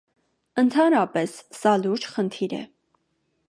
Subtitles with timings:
[0.61, 2.67] Ընդհանրապես, սա լուրջ խնդիր է։